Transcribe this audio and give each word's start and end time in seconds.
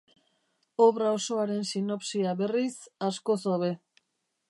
Obra 0.85 1.11
osoaren 1.17 1.63
sinopsia, 1.73 2.35
berriz, 2.43 2.73
askoz 3.13 3.41
hobe. 3.55 3.75